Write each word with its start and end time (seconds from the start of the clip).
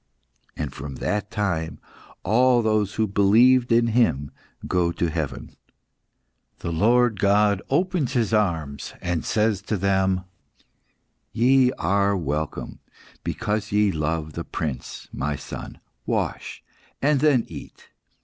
"And, 0.57 0.73
from 0.73 0.95
that 0.95 1.29
time, 1.29 1.77
all 2.23 2.63
those 2.63 2.95
who 2.95 3.05
believed 3.05 3.71
in 3.71 3.85
Him 3.85 4.31
go 4.65 4.91
to 4.91 5.11
heaven. 5.11 5.51
"The 6.57 6.71
Lord 6.71 7.19
God 7.19 7.61
opens 7.69 8.13
His 8.13 8.33
arms, 8.33 8.95
and 8.99 9.23
says 9.23 9.61
to 9.61 9.77
them 9.77 10.21
"'Ye 11.33 11.71
are 11.73 12.17
welcome, 12.17 12.79
because 13.23 13.71
ye 13.71 13.91
love 13.91 14.33
the 14.33 14.43
Prince, 14.43 15.07
My 15.13 15.35
Son. 15.35 15.79
Wash, 16.07 16.63
and 16.99 17.19
then 17.19 17.45
eat. 17.47 17.89